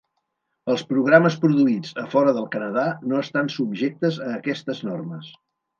[0.75, 5.35] Els programes produïts a fora del Canadà no estan subjectes a aquestes normes.